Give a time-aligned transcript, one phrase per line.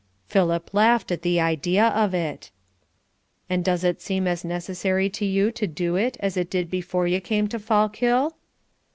[0.25, 2.49] Philip laughed at the idea of it.
[3.47, 7.05] "And does it seem as necessary to you to do it as it did before
[7.05, 8.31] you came to Fallkill?"